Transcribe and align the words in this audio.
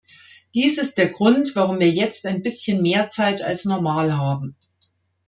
Dies 0.55 0.79
ist 0.79 0.97
der 0.97 1.09
Grund, 1.09 1.55
warum 1.55 1.79
wir 1.79 1.91
jetzt 1.91 2.25
ein 2.25 2.41
bisschen 2.41 2.81
mehr 2.81 3.11
Zeit 3.11 3.43
als 3.43 3.65
normal 3.65 4.17
haben. 4.17 4.55